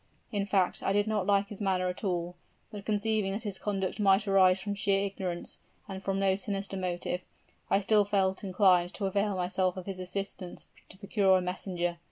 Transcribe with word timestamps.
In 0.31 0.47
fact, 0.47 0.81
I 0.81 0.93
did 0.93 1.05
not 1.05 1.27
like 1.27 1.49
his 1.49 1.61
manner 1.61 1.87
at 1.87 2.03
all; 2.03 2.33
but 2.71 2.85
conceiving 2.87 3.33
that 3.33 3.43
his 3.43 3.59
conduct 3.59 3.99
might 3.99 4.27
arise 4.27 4.59
from 4.59 4.73
sheer 4.73 5.03
ignorance, 5.05 5.59
and 5.87 6.01
from 6.01 6.17
no 6.19 6.33
sinister 6.33 6.75
motive, 6.75 7.21
I 7.69 7.81
still 7.81 8.03
felt 8.03 8.43
inclined 8.43 8.95
to 8.95 9.05
avail 9.05 9.37
myself 9.37 9.77
of 9.77 9.85
his 9.85 9.99
assistance 9.99 10.65
to 10.89 10.97
procure 10.97 11.37
a 11.37 11.41
messenger. 11.41 11.99